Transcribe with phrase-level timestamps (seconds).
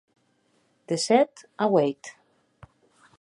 [0.91, 2.03] De sèt a ueit.